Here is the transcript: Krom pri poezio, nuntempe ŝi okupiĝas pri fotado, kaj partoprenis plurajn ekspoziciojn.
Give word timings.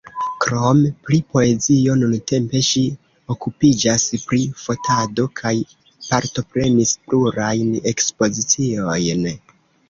Krom 0.43 0.79
pri 1.07 1.17
poezio, 1.33 1.97
nuntempe 2.03 2.61
ŝi 2.67 2.81
okupiĝas 3.33 4.05
pri 4.31 4.39
fotado, 4.63 5.27
kaj 5.41 5.53
partoprenis 6.07 6.95
plurajn 7.05 7.71
ekspoziciojn. 7.93 9.31